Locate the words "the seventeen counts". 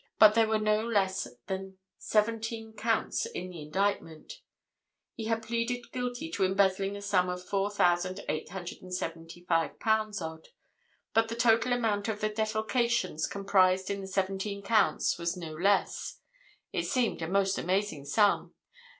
14.01-15.19